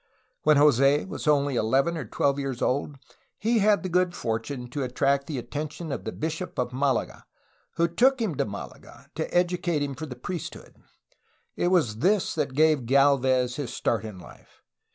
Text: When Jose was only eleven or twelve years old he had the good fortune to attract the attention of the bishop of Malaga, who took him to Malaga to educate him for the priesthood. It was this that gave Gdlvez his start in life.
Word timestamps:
When 0.41 0.57
Jose 0.57 1.05
was 1.05 1.27
only 1.27 1.55
eleven 1.55 1.95
or 1.95 2.05
twelve 2.05 2.39
years 2.39 2.59
old 2.59 2.95
he 3.37 3.59
had 3.59 3.83
the 3.83 3.87
good 3.89 4.15
fortune 4.15 4.67
to 4.71 4.81
attract 4.81 5.27
the 5.27 5.37
attention 5.37 5.91
of 5.91 6.05
the 6.05 6.11
bishop 6.11 6.57
of 6.57 6.73
Malaga, 6.73 7.23
who 7.75 7.87
took 7.87 8.19
him 8.19 8.33
to 8.37 8.45
Malaga 8.45 9.11
to 9.13 9.31
educate 9.31 9.83
him 9.83 9.93
for 9.93 10.07
the 10.07 10.15
priesthood. 10.15 10.75
It 11.55 11.67
was 11.67 11.97
this 11.97 12.33
that 12.33 12.55
gave 12.55 12.87
Gdlvez 12.87 13.57
his 13.57 13.71
start 13.71 14.03
in 14.03 14.17
life. 14.17 14.63